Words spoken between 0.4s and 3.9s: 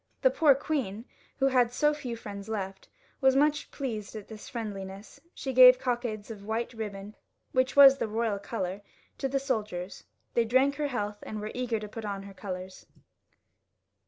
queen, who had so few friends left, was much